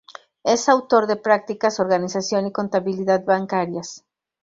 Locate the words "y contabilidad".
2.47-3.23